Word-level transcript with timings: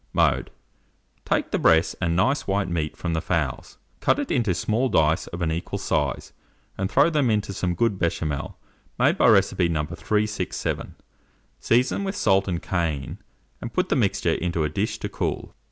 Mode. 0.13 0.49
Take 1.25 1.51
the 1.51 1.59
breasts 1.59 1.95
and 2.01 2.15
nice 2.15 2.47
white 2.47 2.67
meat 2.67 2.97
from 2.97 3.13
the 3.13 3.21
fowls; 3.21 3.77
cut 3.99 4.17
it 4.17 4.31
into 4.31 4.55
small 4.55 4.89
dice 4.89 5.27
of 5.27 5.43
an 5.43 5.51
equal 5.51 5.77
size, 5.77 6.33
and 6.75 6.89
throw 6.89 7.11
them 7.11 7.29
into 7.29 7.53
some 7.53 7.75
good 7.75 7.99
Béchamel, 7.99 8.55
made 8.97 9.15
by 9.15 9.27
recipe 9.27 9.69
No. 9.69 9.85
367; 9.85 10.95
season 11.59 12.03
with 12.03 12.15
salt 12.15 12.47
and 12.47 12.63
cayenne, 12.63 13.19
and 13.61 13.73
put 13.73 13.89
the 13.89 13.95
mixture 13.95 14.33
into 14.33 14.63
a 14.63 14.69
dish 14.69 14.97
to 14.97 15.07
cool. 15.07 15.53